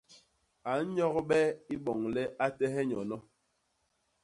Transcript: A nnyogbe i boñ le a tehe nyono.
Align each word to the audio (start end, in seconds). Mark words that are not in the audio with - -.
A 0.69 0.71
nnyogbe 0.85 1.39
i 1.73 1.75
boñ 1.83 1.99
le 2.13 2.23
a 2.45 2.47
tehe 2.57 2.81
nyono. 2.89 3.17